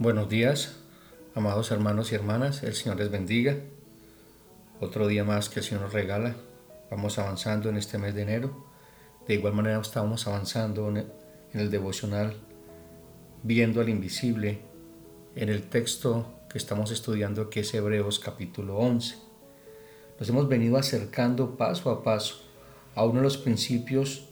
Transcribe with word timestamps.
Buenos 0.00 0.28
días, 0.28 0.76
amados 1.34 1.72
hermanos 1.72 2.12
y 2.12 2.14
hermanas, 2.14 2.62
el 2.62 2.74
Señor 2.74 2.98
les 2.98 3.10
bendiga. 3.10 3.56
Otro 4.78 5.08
día 5.08 5.24
más 5.24 5.48
que 5.48 5.58
el 5.58 5.66
Señor 5.66 5.82
nos 5.82 5.92
regala. 5.92 6.36
Vamos 6.88 7.18
avanzando 7.18 7.68
en 7.68 7.76
este 7.76 7.98
mes 7.98 8.14
de 8.14 8.22
enero. 8.22 8.64
De 9.26 9.34
igual 9.34 9.54
manera 9.54 9.80
estamos 9.80 10.28
avanzando 10.28 10.88
en 10.88 11.10
el 11.52 11.72
devocional, 11.72 12.36
viendo 13.42 13.80
al 13.80 13.88
invisible, 13.88 14.60
en 15.34 15.48
el 15.48 15.64
texto 15.64 16.32
que 16.48 16.58
estamos 16.58 16.92
estudiando 16.92 17.50
que 17.50 17.60
es 17.60 17.74
Hebreos 17.74 18.20
capítulo 18.20 18.76
11. 18.76 19.16
Nos 20.20 20.28
hemos 20.28 20.48
venido 20.48 20.76
acercando 20.76 21.56
paso 21.56 21.90
a 21.90 22.04
paso 22.04 22.36
a 22.94 23.04
uno 23.04 23.16
de 23.16 23.24
los 23.24 23.36
principios 23.36 24.28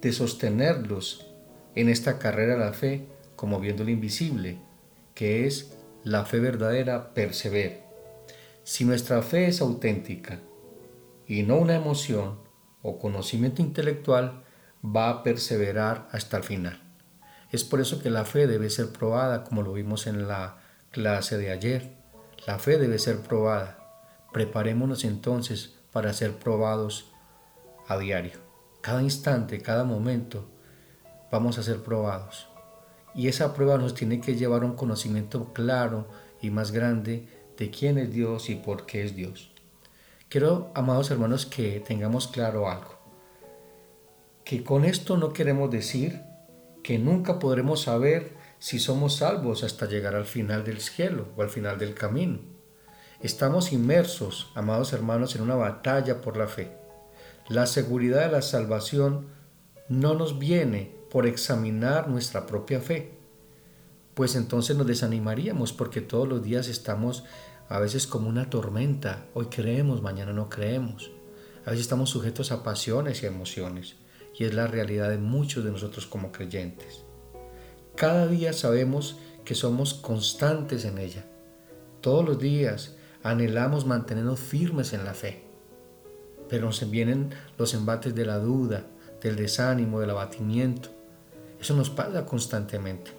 de 0.00 0.12
sostenerlos 0.14 1.26
en 1.74 1.90
esta 1.90 2.18
carrera 2.18 2.54
de 2.54 2.60
la 2.60 2.72
fe 2.72 3.04
como 3.36 3.60
viendo 3.60 3.84
lo 3.84 3.90
invisible 3.90 4.69
que 5.20 5.46
es 5.46 5.76
la 6.02 6.24
fe 6.24 6.40
verdadera, 6.40 7.12
persevera. 7.12 7.76
Si 8.62 8.86
nuestra 8.86 9.20
fe 9.20 9.48
es 9.48 9.60
auténtica 9.60 10.40
y 11.26 11.42
no 11.42 11.58
una 11.58 11.74
emoción 11.74 12.38
o 12.80 12.98
conocimiento 12.98 13.60
intelectual, 13.60 14.44
va 14.82 15.10
a 15.10 15.22
perseverar 15.22 16.08
hasta 16.12 16.38
el 16.38 16.42
final. 16.42 16.80
Es 17.52 17.64
por 17.64 17.82
eso 17.82 18.00
que 18.00 18.08
la 18.08 18.24
fe 18.24 18.46
debe 18.46 18.70
ser 18.70 18.94
probada, 18.94 19.44
como 19.44 19.60
lo 19.60 19.74
vimos 19.74 20.06
en 20.06 20.26
la 20.26 20.56
clase 20.90 21.36
de 21.36 21.50
ayer. 21.50 21.98
La 22.46 22.58
fe 22.58 22.78
debe 22.78 22.98
ser 22.98 23.20
probada. 23.20 23.76
Preparémonos 24.32 25.04
entonces 25.04 25.74
para 25.92 26.14
ser 26.14 26.32
probados 26.36 27.12
a 27.88 27.98
diario. 27.98 28.38
Cada 28.80 29.02
instante, 29.02 29.60
cada 29.60 29.84
momento, 29.84 30.48
vamos 31.30 31.58
a 31.58 31.62
ser 31.62 31.82
probados. 31.82 32.49
Y 33.14 33.28
esa 33.28 33.54
prueba 33.54 33.78
nos 33.78 33.94
tiene 33.94 34.20
que 34.20 34.36
llevar 34.36 34.62
a 34.62 34.66
un 34.66 34.76
conocimiento 34.76 35.52
claro 35.52 36.06
y 36.40 36.50
más 36.50 36.70
grande 36.70 37.28
de 37.56 37.70
quién 37.70 37.98
es 37.98 38.12
Dios 38.12 38.50
y 38.50 38.54
por 38.54 38.86
qué 38.86 39.04
es 39.04 39.14
Dios. 39.14 39.50
Quiero, 40.28 40.70
amados 40.74 41.10
hermanos, 41.10 41.44
que 41.44 41.80
tengamos 41.80 42.28
claro 42.28 42.70
algo. 42.70 42.98
Que 44.44 44.62
con 44.62 44.84
esto 44.84 45.16
no 45.16 45.32
queremos 45.32 45.70
decir 45.70 46.22
que 46.82 46.98
nunca 46.98 47.38
podremos 47.38 47.82
saber 47.82 48.32
si 48.58 48.78
somos 48.78 49.16
salvos 49.16 49.64
hasta 49.64 49.86
llegar 49.86 50.14
al 50.14 50.26
final 50.26 50.64
del 50.64 50.80
cielo 50.80 51.28
o 51.36 51.42
al 51.42 51.50
final 51.50 51.78
del 51.78 51.94
camino. 51.94 52.38
Estamos 53.20 53.72
inmersos, 53.72 54.50
amados 54.54 54.92
hermanos, 54.92 55.34
en 55.34 55.42
una 55.42 55.56
batalla 55.56 56.20
por 56.20 56.36
la 56.36 56.46
fe. 56.46 56.70
La 57.48 57.66
seguridad 57.66 58.26
de 58.26 58.32
la 58.32 58.42
salvación 58.42 59.26
no 59.90 60.14
nos 60.14 60.38
viene 60.38 60.94
por 61.10 61.26
examinar 61.26 62.08
nuestra 62.08 62.46
propia 62.46 62.80
fe, 62.80 63.10
pues 64.14 64.36
entonces 64.36 64.76
nos 64.76 64.86
desanimaríamos 64.86 65.72
porque 65.72 66.00
todos 66.00 66.28
los 66.28 66.44
días 66.44 66.68
estamos 66.68 67.24
a 67.68 67.80
veces 67.80 68.06
como 68.06 68.28
una 68.28 68.48
tormenta, 68.50 69.26
hoy 69.34 69.46
creemos, 69.46 70.00
mañana 70.00 70.32
no 70.32 70.48
creemos, 70.48 71.10
a 71.66 71.70
veces 71.70 71.86
estamos 71.86 72.08
sujetos 72.08 72.52
a 72.52 72.62
pasiones 72.62 73.24
y 73.24 73.26
emociones, 73.26 73.96
y 74.38 74.44
es 74.44 74.54
la 74.54 74.68
realidad 74.68 75.10
de 75.10 75.18
muchos 75.18 75.64
de 75.64 75.72
nosotros 75.72 76.06
como 76.06 76.30
creyentes. 76.30 77.02
Cada 77.96 78.28
día 78.28 78.52
sabemos 78.52 79.18
que 79.44 79.56
somos 79.56 79.94
constantes 79.94 80.84
en 80.84 80.98
ella, 80.98 81.24
todos 82.00 82.24
los 82.24 82.38
días 82.38 82.94
anhelamos 83.24 83.86
mantenernos 83.86 84.38
firmes 84.38 84.92
en 84.92 85.04
la 85.04 85.14
fe, 85.14 85.42
pero 86.48 86.66
nos 86.66 86.88
vienen 86.88 87.30
los 87.58 87.74
embates 87.74 88.14
de 88.14 88.24
la 88.24 88.38
duda, 88.38 88.86
del 89.22 89.36
desánimo, 89.36 90.00
del 90.00 90.10
abatimiento, 90.10 90.90
eso 91.60 91.74
nos 91.74 91.90
pasa 91.90 92.24
constantemente. 92.24 93.10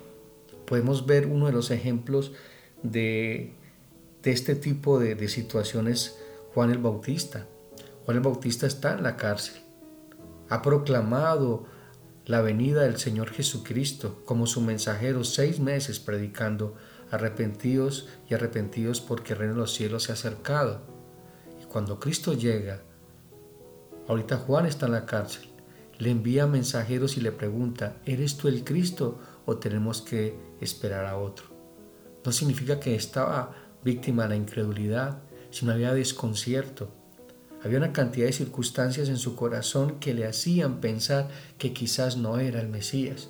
Podemos 0.66 1.06
ver 1.06 1.28
uno 1.28 1.46
de 1.46 1.52
los 1.52 1.70
ejemplos 1.70 2.32
de, 2.82 3.54
este 4.24 4.56
tipo 4.56 5.00
de, 5.00 5.16
de 5.16 5.28
situaciones, 5.28 6.18
Juan 6.54 6.72
el 6.72 6.80
Bautista. 6.80 7.46
Juan 8.06 8.18
el 8.18 8.24
Bautista 8.24 8.66
está 8.66 8.94
en 8.94 9.04
la 9.04 9.16
cárcel. 9.16 9.62
Ha 10.50 10.62
proclamado 10.62 11.66
la 12.26 12.42
venida 12.42 12.84
del 12.84 12.98
Señor 12.98 13.30
Jesucristo 13.30 14.22
como 14.26 14.48
su 14.48 14.62
mensajero 14.62 15.24
seis 15.24 15.60
meses 15.60 16.00
predicando 16.00 16.76
arrepentidos 17.12 18.08
y 18.30 18.34
arrepentidos 18.34 19.02
porque 19.02 19.34
el 19.34 19.40
reino 19.40 19.54
de 19.56 19.60
los 19.60 19.74
cielos 19.74 20.04
se 20.04 20.12
ha 20.12 20.16
acercado. 20.16 20.82
Y 21.62 21.66
cuando 21.66 22.00
Cristo 22.00 22.34
llega, 22.34 22.82
ahorita 24.08 24.38
Juan 24.38 24.66
está 24.66 24.86
en 24.86 24.94
la 24.94 25.06
cárcel, 25.06 25.51
le 26.02 26.10
envía 26.10 26.48
mensajeros 26.48 27.16
y 27.18 27.22
le 27.22 27.32
pregunta, 27.32 27.98
¿eres 28.08 28.36
tú 28.36 28.48
el 28.48 28.64
Cristo 28.64 29.20
o 29.46 29.58
tenemos 29.58 30.02
que 30.02 30.36
esperar 30.60 31.06
a 31.06 31.16
otro? 31.16 31.46
No 32.26 32.32
significa 32.32 32.80
que 32.80 32.96
estaba 32.96 33.54
víctima 33.84 34.24
de 34.24 34.30
la 34.30 34.36
incredulidad, 34.36 35.20
sino 35.52 35.74
había 35.74 35.94
desconcierto. 35.94 36.90
Había 37.64 37.78
una 37.78 37.94
cantidad 37.94 38.26
de 38.26 38.34
circunstancias 38.34 39.10
en 39.10 39.18
su 39.18 39.36
corazón 39.36 40.00
que 40.00 40.16
le 40.16 40.26
hacían 40.26 40.82
pensar 40.82 41.30
que 41.60 41.72
quizás 41.72 42.18
no 42.18 42.40
era 42.40 42.62
el 42.62 42.68
Mesías, 42.70 43.30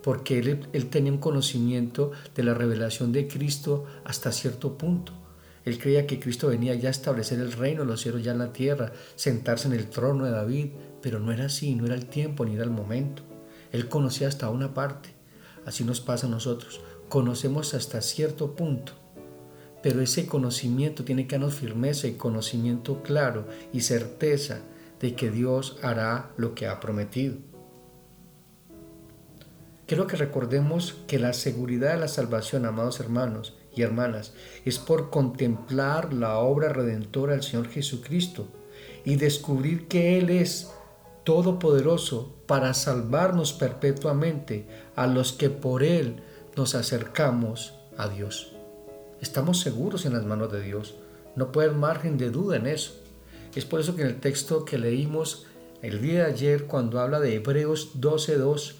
porque 0.00 0.38
él, 0.38 0.68
él 0.72 0.90
tenía 0.90 1.10
un 1.10 1.18
conocimiento 1.18 2.12
de 2.36 2.44
la 2.44 2.54
revelación 2.54 3.10
de 3.10 3.26
Cristo 3.26 3.84
hasta 4.04 4.30
cierto 4.30 4.78
punto. 4.78 5.12
Él 5.64 5.78
creía 5.78 6.06
que 6.06 6.18
Cristo 6.18 6.48
venía 6.48 6.74
ya 6.74 6.88
a 6.88 6.90
establecer 6.90 7.38
el 7.38 7.52
reino 7.52 7.82
de 7.82 7.86
los 7.86 8.00
cielos 8.00 8.24
ya 8.24 8.32
en 8.32 8.38
la 8.38 8.52
tierra, 8.52 8.92
sentarse 9.14 9.68
en 9.68 9.74
el 9.74 9.88
trono 9.88 10.24
de 10.24 10.32
David, 10.32 10.70
pero 11.00 11.20
no 11.20 11.32
era 11.32 11.46
así, 11.46 11.74
no 11.74 11.86
era 11.86 11.94
el 11.94 12.06
tiempo 12.06 12.44
ni 12.44 12.54
era 12.54 12.64
el 12.64 12.70
momento. 12.70 13.22
Él 13.70 13.88
conocía 13.88 14.28
hasta 14.28 14.50
una 14.50 14.74
parte. 14.74 15.10
Así 15.64 15.84
nos 15.84 16.00
pasa 16.00 16.26
a 16.26 16.30
nosotros. 16.30 16.80
Conocemos 17.08 17.74
hasta 17.74 18.02
cierto 18.02 18.56
punto. 18.56 18.92
Pero 19.82 20.00
ese 20.00 20.26
conocimiento 20.26 21.04
tiene 21.04 21.26
que 21.26 21.36
darnos 21.36 21.54
firmeza 21.54 22.06
y 22.06 22.14
conocimiento 22.14 23.02
claro 23.02 23.46
y 23.72 23.80
certeza 23.80 24.60
de 25.00 25.14
que 25.14 25.30
Dios 25.30 25.78
hará 25.82 26.30
lo 26.36 26.54
que 26.54 26.66
ha 26.66 26.80
prometido. 26.80 27.36
Quiero 29.86 30.06
que 30.06 30.16
recordemos 30.16 30.96
que 31.06 31.18
la 31.18 31.32
seguridad 31.32 31.94
de 31.94 32.00
la 32.00 32.08
salvación, 32.08 32.66
amados 32.66 33.00
hermanos 33.00 33.56
y 33.74 33.82
hermanas, 33.82 34.32
es 34.64 34.78
por 34.78 35.10
contemplar 35.10 36.12
la 36.12 36.38
obra 36.38 36.68
redentora 36.68 37.32
del 37.32 37.42
Señor 37.42 37.68
Jesucristo 37.68 38.48
y 39.04 39.16
descubrir 39.16 39.88
que 39.88 40.18
Él 40.18 40.30
es 40.30 40.70
todopoderoso 41.24 42.34
para 42.46 42.74
salvarnos 42.74 43.52
perpetuamente 43.52 44.66
a 44.96 45.06
los 45.06 45.32
que 45.32 45.50
por 45.50 45.82
Él 45.82 46.16
nos 46.56 46.74
acercamos 46.74 47.74
a 47.96 48.08
Dios. 48.08 48.52
Estamos 49.20 49.60
seguros 49.60 50.04
en 50.04 50.14
las 50.14 50.24
manos 50.24 50.50
de 50.50 50.60
Dios. 50.60 50.96
No 51.36 51.52
puede 51.52 51.68
haber 51.68 51.78
margen 51.78 52.18
de 52.18 52.30
duda 52.30 52.56
en 52.56 52.66
eso. 52.66 52.94
Es 53.54 53.64
por 53.64 53.80
eso 53.80 53.94
que 53.94 54.02
en 54.02 54.08
el 54.08 54.20
texto 54.20 54.64
que 54.64 54.78
leímos 54.78 55.46
el 55.82 56.00
día 56.00 56.24
de 56.24 56.32
ayer, 56.32 56.66
cuando 56.66 57.00
habla 57.00 57.20
de 57.20 57.34
Hebreos 57.34 58.00
12.2, 58.00 58.74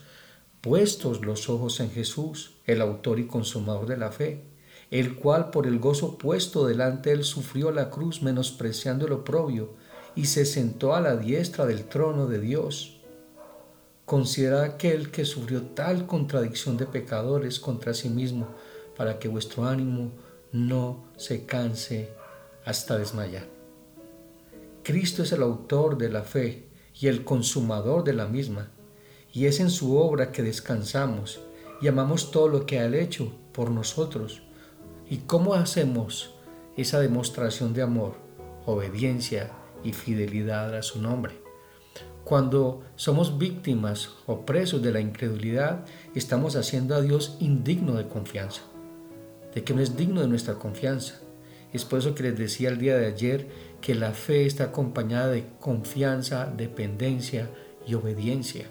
puestos 0.61 1.25
los 1.25 1.49
ojos 1.49 1.81
en 1.81 1.91
Jesús, 1.91 2.57
el 2.67 2.81
autor 2.81 3.19
y 3.19 3.27
consumador 3.27 3.87
de 3.87 3.97
la 3.97 4.13
fe, 4.13 4.45
el 4.93 5.17
cual 5.17 5.49
por 5.51 5.67
el 5.67 5.79
gozo 5.79 6.19
puesto 6.19 6.67
delante 6.67 7.09
de 7.09 7.17
él 7.17 7.25
sufrió 7.25 7.73
la 7.73 7.89
cruz, 7.89 8.21
menospreciando 8.21 9.07
el 9.07 9.13
oprobio, 9.13 9.71
y 10.15 10.27
se 10.27 10.45
sentó 10.45 10.95
a 10.95 11.01
la 11.01 11.17
diestra 11.17 11.65
del 11.65 11.87
trono 11.87 12.27
de 12.27 12.39
Dios. 12.39 13.01
Considera 14.05 14.65
aquel 14.65 15.11
que 15.11 15.25
sufrió 15.25 15.63
tal 15.63 16.07
contradicción 16.07 16.77
de 16.77 16.85
pecadores 16.85 17.59
contra 17.59 17.95
sí 17.95 18.11
mismo, 18.11 18.49
para 18.95 19.19
que 19.19 19.29
vuestro 19.29 19.65
ánimo 19.65 20.13
no 20.53 21.05
se 21.17 21.47
canse 21.47 22.11
hasta 22.67 22.99
desmayar. 22.99 23.47
Cristo 24.83 25.23
es 25.23 25.33
el 25.33 25.43
autor 25.43 25.97
de 25.97 26.11
la 26.11 26.23
fe 26.23 26.69
y 27.01 27.07
el 27.07 27.25
consumador 27.25 28.05
de 28.05 28.13
la 28.13 28.27
misma, 28.27 28.69
y 29.33 29.47
es 29.47 29.59
en 29.59 29.71
su 29.71 29.97
obra 29.97 30.33
que 30.33 30.43
descansamos 30.43 31.41
y 31.81 31.89
amamos 31.89 32.31
todo 32.31 32.49
lo 32.49 32.67
que 32.67 32.79
ha 32.79 32.95
hecho 32.95 33.33
por 33.53 33.71
nosotros. 33.71 34.43
¿Y 35.13 35.19
cómo 35.27 35.53
hacemos 35.53 36.31
esa 36.75 36.99
demostración 36.99 37.75
de 37.75 37.83
amor, 37.83 38.15
obediencia 38.65 39.51
y 39.85 39.93
fidelidad 39.93 40.75
a 40.75 40.81
su 40.81 41.03
nombre. 41.03 41.35
Cuando 42.25 42.81
somos 42.97 43.37
víctimas 43.37 44.09
o 44.25 44.47
presos 44.47 44.81
de 44.81 44.91
la 44.91 45.01
incredulidad, 45.01 45.85
estamos 46.15 46.57
haciendo 46.57 46.95
a 46.95 47.03
Dios 47.03 47.37
indigno 47.41 47.93
de 47.93 48.09
confianza, 48.09 48.63
de 49.55 49.63
que 49.63 49.75
no 49.75 49.83
es 49.83 49.99
digno 49.99 50.23
de 50.23 50.29
nuestra 50.29 50.55
confianza. 50.55 51.21
Es 51.75 51.85
por 51.85 51.99
eso 51.99 52.15
que 52.15 52.23
les 52.23 52.39
decía 52.39 52.71
el 52.71 52.79
día 52.79 52.97
de 52.97 53.05
ayer 53.05 53.49
que 53.83 53.95
la 53.95 54.13
fe 54.13 54.47
está 54.47 54.65
acompañada 54.65 55.29
de 55.29 55.45
confianza, 55.61 56.47
dependencia 56.47 57.51
y 57.87 57.93
obediencia. 57.93 58.65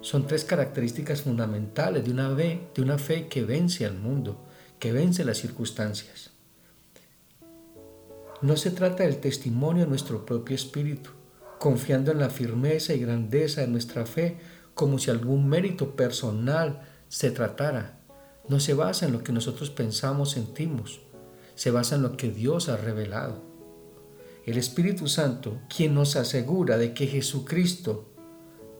Son 0.00 0.26
tres 0.26 0.44
características 0.44 1.20
fundamentales 1.20 2.06
de 2.06 2.10
una 2.10 2.34
fe, 2.34 2.68
de 2.74 2.80
una 2.80 2.96
fe 2.96 3.28
que 3.28 3.42
vence 3.42 3.84
al 3.84 3.98
mundo, 3.98 4.38
que 4.78 4.92
vence 4.92 5.24
las 5.24 5.38
circunstancias. 5.38 6.30
No 8.42 8.56
se 8.56 8.70
trata 8.70 9.04
del 9.04 9.18
testimonio 9.18 9.84
de 9.84 9.88
nuestro 9.88 10.26
propio 10.26 10.54
espíritu, 10.54 11.10
confiando 11.58 12.12
en 12.12 12.18
la 12.18 12.28
firmeza 12.28 12.92
y 12.92 12.98
grandeza 12.98 13.62
de 13.62 13.68
nuestra 13.68 14.04
fe 14.04 14.36
como 14.74 14.98
si 14.98 15.10
algún 15.10 15.48
mérito 15.48 15.96
personal 15.96 16.82
se 17.08 17.30
tratara. 17.30 18.00
no 18.46 18.60
se 18.60 18.74
basa 18.74 19.06
en 19.06 19.12
lo 19.12 19.22
que 19.24 19.32
nosotros 19.32 19.70
pensamos, 19.70 20.32
sentimos, 20.32 21.00
se 21.54 21.70
basa 21.70 21.94
en 21.94 22.02
lo 22.02 22.18
que 22.18 22.28
Dios 22.28 22.68
ha 22.68 22.76
revelado. 22.76 23.42
El 24.44 24.58
Espíritu 24.58 25.08
Santo, 25.08 25.62
quien 25.74 25.94
nos 25.94 26.16
asegura 26.16 26.76
de 26.76 26.92
que 26.92 27.06
Jesucristo 27.06 28.12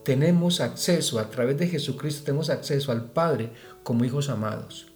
tenemos 0.03 0.61
acceso, 0.61 1.17
a 1.17 1.31
través 1.31 1.57
de 1.57 1.67
Jesucristo 1.67 2.25
tenemos 2.25 2.51
acceso 2.51 2.91
al 2.91 3.09
Padre 3.11 3.51
como 3.81 4.05
hijos 4.05 4.29
amados. 4.29 4.91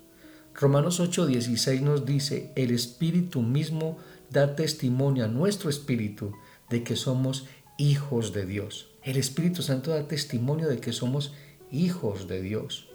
Romanos 0.60 1.00
8:16 1.00 1.80
nos 1.80 2.06
dice, 2.06 2.52
el 2.58 2.72
Espíritu 2.72 3.42
mismo 3.42 3.98
da 4.30 4.58
testimonio 4.58 5.24
a 5.24 5.30
nuestro 5.30 5.70
espíritu 5.70 6.34
de 6.70 6.84
que 6.84 6.98
somos 6.98 7.48
hijos 7.78 8.34
de 8.34 8.46
Dios. 8.46 8.92
El 9.02 9.16
Espíritu 9.16 9.62
Santo 9.62 9.92
da 9.92 10.10
testimonio 10.10 10.68
de 10.68 10.82
que 10.82 10.92
somos 10.92 11.34
hijos 11.72 12.28
de 12.28 12.42
Dios. 12.42 12.90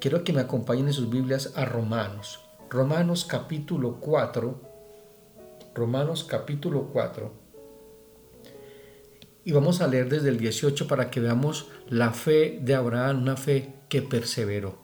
Quiero 0.00 0.24
que 0.24 0.32
me 0.32 0.40
acompañen 0.40 0.86
en 0.86 0.94
sus 0.94 1.10
Biblias 1.10 1.52
a 1.56 1.66
Romanos. 1.66 2.40
Romanos 2.70 3.26
capítulo 3.26 4.00
4. 4.00 4.60
Romanos 5.74 6.24
capítulo 6.24 6.88
4. 6.90 7.32
Y 9.44 9.52
vamos 9.52 9.82
a 9.82 9.88
leer 9.88 10.08
desde 10.08 10.30
el 10.30 10.38
18 10.38 10.88
para 10.88 11.10
que 11.10 11.20
veamos 11.20 11.68
la 11.90 12.12
fe 12.12 12.58
de 12.62 12.74
Abraham, 12.74 13.20
una 13.20 13.36
fe 13.36 13.74
que 13.90 14.00
perseveró. 14.00 14.81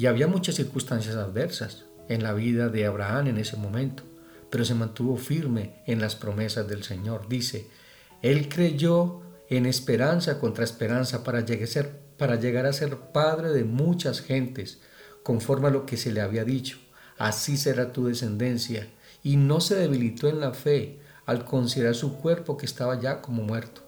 Y 0.00 0.06
había 0.06 0.26
muchas 0.26 0.54
circunstancias 0.54 1.14
adversas 1.16 1.84
en 2.08 2.22
la 2.22 2.32
vida 2.32 2.70
de 2.70 2.86
Abraham 2.86 3.26
en 3.26 3.36
ese 3.36 3.58
momento, 3.58 4.02
pero 4.48 4.64
se 4.64 4.74
mantuvo 4.74 5.18
firme 5.18 5.82
en 5.84 6.00
las 6.00 6.16
promesas 6.16 6.66
del 6.66 6.84
Señor. 6.84 7.28
Dice, 7.28 7.66
Él 8.22 8.48
creyó 8.48 9.20
en 9.50 9.66
esperanza 9.66 10.38
contra 10.38 10.64
esperanza 10.64 11.22
para 11.22 11.44
llegar, 11.44 12.64
a 12.64 12.72
ser, 12.72 12.96
padre 13.12 13.50
de 13.50 13.64
muchas 13.64 14.22
gentes, 14.22 14.80
conforme 15.22 15.68
a 15.68 15.70
lo 15.70 15.84
que 15.84 15.98
se 15.98 16.12
le 16.12 16.22
había 16.22 16.44
dicho. 16.44 16.78
Así 17.18 17.58
será 17.58 17.92
tu 17.92 18.06
descendencia. 18.06 18.88
Y 19.22 19.36
no 19.36 19.60
se 19.60 19.74
debilitó 19.74 20.28
en 20.28 20.40
la 20.40 20.54
fe 20.54 20.98
al 21.26 21.44
considerar 21.44 21.94
su 21.94 22.16
cuerpo 22.16 22.56
que 22.56 22.64
estaba 22.64 22.98
ya 22.98 23.20
como 23.20 23.42
muerto, 23.42 23.82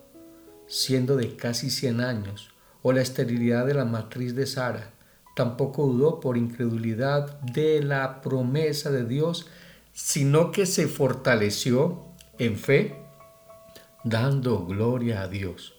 siendo 0.66 1.16
de 1.16 1.36
casi 1.36 1.70
cien 1.70 2.02
años, 2.02 2.50
o 2.82 2.92
la 2.92 3.00
esterilidad 3.00 3.64
de 3.64 3.72
la 3.72 3.86
matriz 3.86 4.34
de 4.34 4.44
Sara. 4.44 4.92
Tampoco 5.34 5.86
dudó 5.86 6.20
por 6.20 6.36
incredulidad 6.36 7.40
de 7.40 7.82
la 7.82 8.20
promesa 8.20 8.90
de 8.90 9.04
Dios, 9.04 9.46
sino 9.92 10.52
que 10.52 10.66
se 10.66 10.88
fortaleció 10.88 12.04
en 12.38 12.56
fe, 12.56 12.96
dando 14.04 14.66
gloria 14.66 15.22
a 15.22 15.28
Dios, 15.28 15.74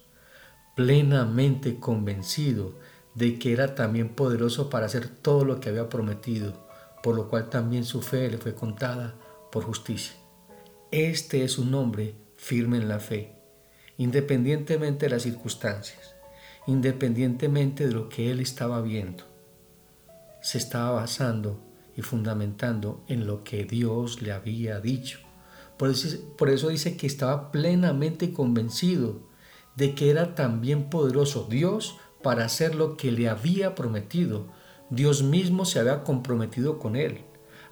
plenamente 0.75 1.79
convencido 1.79 2.73
de 3.15 3.37
que 3.37 3.53
era 3.53 3.75
también 3.75 4.09
poderoso 4.09 4.69
para 4.69 4.87
hacer 4.87 5.07
todo 5.07 5.45
lo 5.45 5.59
que 5.59 5.69
había 5.69 5.89
prometido, 5.89 6.67
por 7.03 7.15
lo 7.15 7.27
cual 7.27 7.49
también 7.49 7.85
su 7.85 8.01
fe 8.01 8.29
le 8.29 8.37
fue 8.37 8.55
contada 8.55 9.15
por 9.51 9.63
justicia. 9.63 10.15
Este 10.91 11.43
es 11.43 11.57
un 11.57 11.73
hombre 11.75 12.15
firme 12.37 12.77
en 12.77 12.87
la 12.87 12.99
fe, 12.99 13.35
independientemente 13.97 15.05
de 15.05 15.11
las 15.11 15.23
circunstancias, 15.23 16.15
independientemente 16.65 17.87
de 17.87 17.93
lo 17.93 18.09
que 18.09 18.31
él 18.31 18.39
estaba 18.39 18.81
viendo. 18.81 19.32
Se 20.43 20.57
estaba 20.57 20.91
basando 20.91 21.63
y 21.95 22.01
fundamentando 22.01 23.01
en 23.07 23.25
lo 23.25 23.45
que 23.45 23.63
Dios 23.63 24.21
le 24.21 24.33
había 24.33 24.81
dicho. 24.81 25.19
Por 25.77 26.49
eso, 26.49 26.67
dice 26.67 26.97
que 26.97 27.07
estaba 27.07 27.49
plenamente 27.49 28.33
convencido 28.33 29.21
de 29.77 29.95
que 29.95 30.09
era 30.09 30.35
también 30.35 30.89
poderoso 30.89 31.47
Dios 31.49 31.97
para 32.21 32.43
hacer 32.43 32.75
lo 32.75 32.97
que 32.97 33.13
le 33.13 33.29
había 33.29 33.73
prometido. 33.73 34.47
Dios 34.89 35.23
mismo 35.23 35.63
se 35.63 35.79
había 35.79 36.03
comprometido 36.03 36.77
con 36.77 36.97
él, 36.97 37.21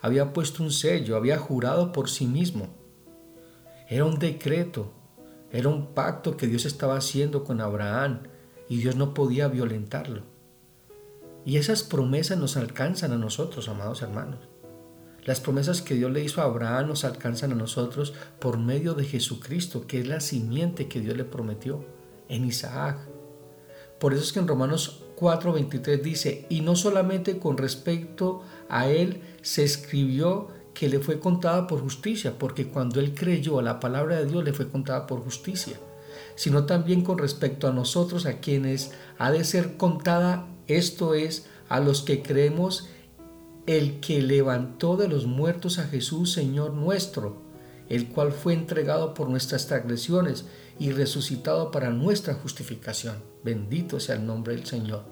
había 0.02 0.32
puesto 0.32 0.64
un 0.64 0.72
sello, 0.72 1.18
había 1.18 1.38
jurado 1.38 1.92
por 1.92 2.10
sí 2.10 2.26
mismo. 2.26 2.70
Era 3.90 4.06
un 4.06 4.18
decreto, 4.18 4.94
era 5.52 5.68
un 5.68 5.94
pacto 5.94 6.38
que 6.38 6.48
Dios 6.48 6.64
estaba 6.64 6.96
haciendo 6.96 7.44
con 7.44 7.60
Abraham 7.60 8.24
y 8.70 8.78
Dios 8.78 8.96
no 8.96 9.14
podía 9.14 9.50
violentarlo. 9.50 10.31
Y 11.46 11.58
esas 11.58 11.84
promesas 11.84 12.38
nos 12.38 12.58
alcanzan 12.58 13.12
a 13.12 13.18
nosotros, 13.18 13.68
amados 13.68 14.02
hermanos. 14.02 14.40
Las 15.24 15.40
promesas 15.40 15.82
que 15.82 15.96
Dios 15.96 16.12
le 16.12 16.24
hizo 16.24 16.42
a 16.42 16.46
Abraham 16.46 16.88
nos 16.88 17.04
alcanzan 17.04 17.52
a 17.52 17.56
nosotros 17.56 18.14
por 18.40 18.58
medio 18.58 18.94
de 18.94 19.06
Jesucristo, 19.06 19.86
que 19.86 20.00
es 20.00 20.08
la 20.08 20.20
simiente 20.20 20.88
que 20.88 21.00
Dios 21.00 21.16
le 21.16 21.26
prometió 21.26 21.86
en 22.28 22.46
Isaac. 22.46 22.98
Por 24.00 24.14
eso 24.14 24.24
es 24.24 24.34
que 24.34 24.40
en 24.40 24.48
Romanos 24.48 25.04
4:23 25.16 26.02
dice, 26.02 26.48
y 26.50 26.62
no 26.62 26.76
solamente 26.76 27.38
con 27.38 27.58
respecto 27.58 28.42
a 28.68 28.88
él 28.88 29.22
se 29.44 29.64
escribió 29.64 30.48
que 30.74 30.90
le 30.90 31.00
fue 31.00 31.20
contada 31.20 31.68
por 31.68 31.82
justicia, 31.82 32.40
porque 32.40 32.68
cuando 32.68 33.00
él 33.00 33.14
creyó 33.14 33.60
a 33.60 33.64
la 33.64 33.80
palabra 33.80 34.16
de 34.16 34.26
Dios 34.26 34.44
le 34.44 34.54
fue 34.54 34.70
contada 34.70 35.06
por 35.06 35.24
justicia, 35.24 35.78
sino 36.36 36.66
también 36.66 37.04
con 37.04 37.20
respecto 37.20 37.68
a 37.68 37.74
nosotros, 37.74 38.26
a 38.26 38.40
quienes 38.40 38.92
ha 39.20 39.30
de 39.30 39.44
ser 39.44 39.78
contada, 39.78 40.48
esto 40.78 41.14
es, 41.14 41.48
a 41.70 41.80
los 41.80 42.02
que 42.02 42.22
creemos 42.22 42.90
el 43.66 44.00
que 44.00 44.22
levantó 44.22 44.98
de 44.98 45.08
los 45.08 45.26
muertos 45.26 45.80
a 45.80 45.88
Jesús, 45.88 46.32
Señor 46.32 46.74
nuestro, 46.74 47.42
el 47.90 48.08
cual 48.10 48.32
fue 48.32 48.54
entregado 48.54 49.14
por 49.14 49.30
nuestras 49.30 49.68
transgresiones 49.68 50.46
y 50.80 50.92
resucitado 50.92 51.72
para 51.72 51.90
nuestra 51.90 52.34
justificación. 52.34 53.18
Bendito 53.44 54.00
sea 54.00 54.16
el 54.16 54.26
nombre 54.26 54.56
del 54.56 54.66
Señor. 54.66 55.04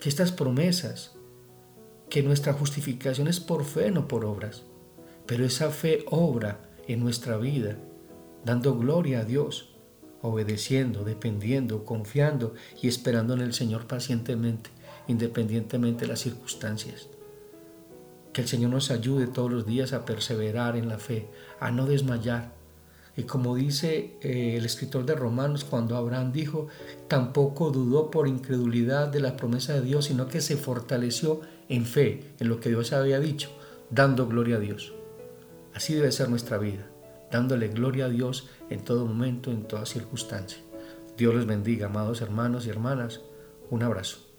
Que 0.00 0.08
estas 0.08 0.32
promesas, 0.32 1.12
que 2.08 2.22
nuestra 2.22 2.52
justificación 2.52 3.28
es 3.28 3.40
por 3.40 3.64
fe, 3.64 3.90
no 3.90 4.08
por 4.08 4.24
obras, 4.24 4.62
pero 5.26 5.44
esa 5.44 5.70
fe 5.70 6.04
obra 6.10 6.70
en 6.88 7.00
nuestra 7.00 7.36
vida, 7.36 7.78
dando 8.44 8.76
gloria 8.76 9.20
a 9.20 9.24
Dios, 9.24 9.76
obedeciendo, 10.22 11.04
dependiendo, 11.04 11.84
confiando 11.84 12.54
y 12.82 12.88
esperando 12.88 13.34
en 13.34 13.40
el 13.40 13.52
Señor 13.52 13.86
pacientemente, 13.86 14.70
independientemente 15.08 16.02
de 16.02 16.08
las 16.08 16.20
circunstancias. 16.20 17.08
Que 18.32 18.42
el 18.42 18.48
Señor 18.48 18.70
nos 18.70 18.90
ayude 18.90 19.26
todos 19.26 19.50
los 19.50 19.66
días 19.66 19.92
a 19.92 20.04
perseverar 20.04 20.76
en 20.76 20.88
la 20.88 20.98
fe, 20.98 21.28
a 21.58 21.70
no 21.70 21.86
desmayar, 21.86 22.52
y 23.16 23.24
como 23.24 23.54
dice 23.54 24.14
eh, 24.22 24.56
el 24.56 24.64
escritor 24.64 25.04
de 25.04 25.14
Romanos, 25.14 25.64
cuando 25.64 25.96
Abraham 25.96 26.32
dijo, 26.32 26.68
tampoco 27.08 27.70
dudó 27.70 28.10
por 28.10 28.28
incredulidad 28.28 29.08
de 29.08 29.20
la 29.20 29.36
promesa 29.36 29.74
de 29.74 29.82
Dios, 29.82 30.06
sino 30.06 30.28
que 30.28 30.40
se 30.40 30.56
fortaleció 30.56 31.40
en 31.68 31.84
fe, 31.84 32.32
en 32.38 32.48
lo 32.48 32.60
que 32.60 32.68
Dios 32.70 32.92
había 32.92 33.20
dicho, 33.20 33.50
dando 33.90 34.26
gloria 34.26 34.56
a 34.56 34.60
Dios. 34.60 34.94
Así 35.74 35.94
debe 35.94 36.12
ser 36.12 36.28
nuestra 36.28 36.58
vida, 36.58 36.89
dándole 37.30 37.68
gloria 37.68 38.06
a 38.06 38.08
Dios 38.08 38.48
en 38.68 38.84
todo 38.84 39.06
momento, 39.06 39.50
en 39.50 39.64
toda 39.64 39.86
circunstancia. 39.86 40.62
Dios 41.16 41.34
les 41.34 41.46
bendiga, 41.46 41.86
amados 41.86 42.22
hermanos 42.22 42.66
y 42.66 42.70
hermanas. 42.70 43.20
Un 43.70 43.82
abrazo. 43.82 44.29